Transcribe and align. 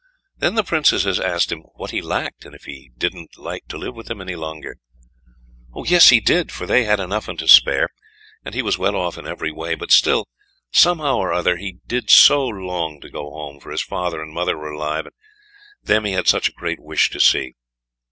Then 0.35 0.55
the 0.55 0.63
Princesses 0.63 1.19
asked 1.19 1.51
him 1.51 1.59
what 1.75 1.91
he 1.91 2.01
lacked, 2.01 2.43
and 2.43 2.55
if 2.55 2.63
he 2.63 2.89
didn't 2.97 3.37
like 3.37 3.67
to 3.67 3.77
live 3.77 3.93
with 3.93 4.07
them 4.07 4.19
any 4.19 4.35
longer? 4.35 4.77
Yes, 5.75 6.09
he 6.09 6.19
did, 6.19 6.51
for 6.51 6.65
they 6.65 6.85
had 6.85 6.99
enough 6.99 7.27
and 7.27 7.37
to 7.37 7.47
spare, 7.47 7.87
and 8.43 8.55
he 8.55 8.63
was 8.63 8.79
well 8.79 8.95
off 8.95 9.19
in 9.19 9.27
every 9.27 9.51
way, 9.51 9.75
but 9.75 9.91
still 9.91 10.27
somehow 10.71 11.17
or 11.17 11.31
other 11.31 11.57
he 11.57 11.77
did 11.85 12.09
so 12.09 12.43
long 12.47 12.99
to 13.01 13.11
go 13.11 13.29
home, 13.29 13.59
for 13.59 13.69
his 13.69 13.83
father 13.83 14.23
and 14.23 14.33
mother 14.33 14.57
were 14.57 14.71
alive, 14.71 15.05
and 15.05 15.13
them 15.83 16.05
he 16.05 16.13
had 16.13 16.27
such 16.27 16.49
a 16.49 16.53
great 16.53 16.79
wish 16.81 17.11
to 17.11 17.19
see. 17.19 17.53